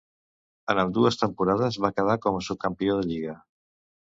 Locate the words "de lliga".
3.03-3.37